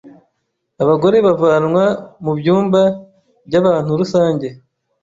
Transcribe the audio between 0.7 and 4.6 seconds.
Abagore bavanwa mu byumba by’abantu rusange,